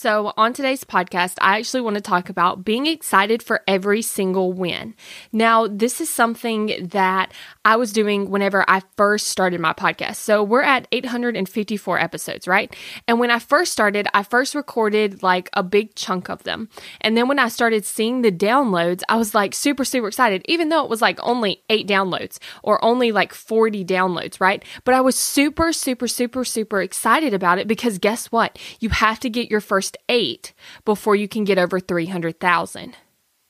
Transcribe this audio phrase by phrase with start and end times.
[0.00, 4.50] So, on today's podcast, I actually want to talk about being excited for every single
[4.50, 4.94] win.
[5.30, 7.34] Now, this is something that
[7.66, 10.16] I was doing whenever I first started my podcast.
[10.16, 12.74] So, we're at 854 episodes, right?
[13.06, 16.70] And when I first started, I first recorded like a big chunk of them.
[17.02, 20.70] And then when I started seeing the downloads, I was like super, super excited, even
[20.70, 24.64] though it was like only eight downloads or only like 40 downloads, right?
[24.84, 28.58] But I was super, super, super, super excited about it because guess what?
[28.80, 30.52] You have to get your first first eight
[30.84, 32.96] before you can get over 300,000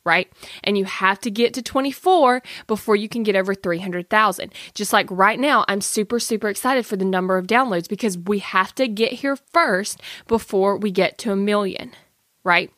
[0.02, 0.32] right?
[0.64, 4.50] And you have to get to 24 before you can get over 300,000.
[4.72, 8.38] Just like right now, I'm super, super excited for the number of downloads because we
[8.38, 11.92] have to get here first before we get to a million,
[12.44, 12.72] right?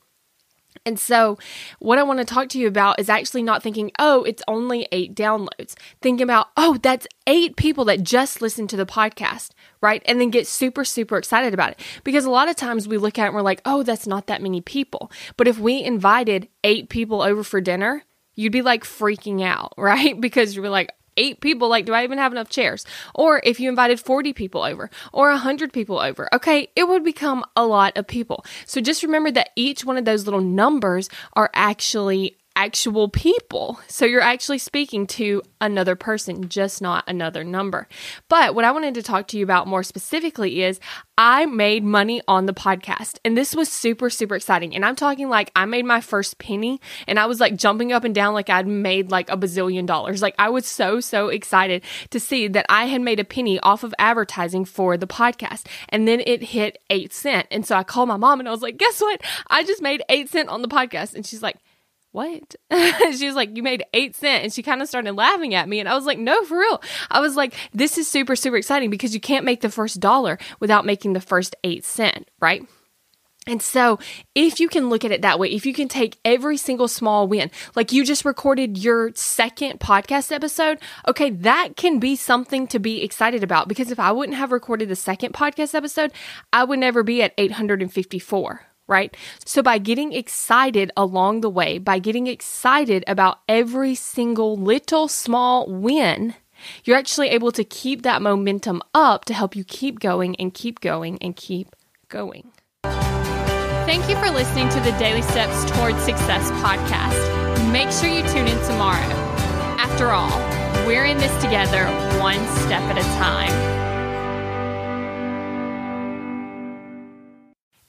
[0.84, 1.38] And so,
[1.78, 4.88] what I want to talk to you about is actually not thinking, oh, it's only
[4.92, 5.74] eight downloads.
[6.00, 9.50] Thinking about, oh, that's eight people that just listened to the podcast,
[9.80, 10.02] right?
[10.06, 11.80] And then get super, super excited about it.
[12.04, 14.26] Because a lot of times we look at it and we're like, oh, that's not
[14.26, 15.10] that many people.
[15.36, 20.20] But if we invited eight people over for dinner, you'd be like freaking out, right?
[20.20, 22.84] Because you're like, eight people like do i even have enough chairs?
[23.14, 27.44] Or if you invited 40 people over or 100 people over okay it would become
[27.56, 28.44] a lot of people.
[28.66, 33.80] So just remember that each one of those little numbers are actually actual people.
[33.88, 37.88] So you're actually speaking to another person, just not another number.
[38.28, 40.80] But what I wanted to talk to you about more specifically is
[41.16, 43.18] I made money on the podcast.
[43.24, 44.74] And this was super, super exciting.
[44.74, 48.04] And I'm talking like I made my first penny and I was like jumping up
[48.04, 50.22] and down like I'd made like a bazillion dollars.
[50.22, 53.84] Like I was so, so excited to see that I had made a penny off
[53.84, 55.66] of advertising for the podcast.
[55.88, 57.46] And then it hit eight cent.
[57.50, 59.20] And so I called my mom and I was like, guess what?
[59.48, 61.14] I just made eight cent on the podcast.
[61.14, 61.56] And she's like,
[62.12, 62.54] what?
[63.16, 64.44] she was like, you made eight cent.
[64.44, 65.80] And she kind of started laughing at me.
[65.80, 66.80] And I was like, no, for real.
[67.10, 70.38] I was like, this is super, super exciting because you can't make the first dollar
[70.60, 72.66] without making the first eight cent, right?
[73.46, 73.98] And so,
[74.36, 77.26] if you can look at it that way, if you can take every single small
[77.26, 80.78] win, like you just recorded your second podcast episode,
[81.08, 83.66] okay, that can be something to be excited about.
[83.66, 86.12] Because if I wouldn't have recorded the second podcast episode,
[86.52, 89.16] I would never be at 854, right?
[89.44, 95.66] So by getting excited along the way, by getting excited about every single little small
[95.66, 96.34] win,
[96.84, 100.80] you're actually able to keep that momentum up to help you keep going and keep
[100.80, 101.74] going and keep
[102.08, 102.52] going.
[102.84, 107.72] Thank you for listening to the Daily Steps Towards Success podcast.
[107.72, 109.00] Make sure you tune in tomorrow.
[109.78, 110.38] After all,
[110.86, 111.86] we're in this together,
[112.20, 113.81] one step at a time.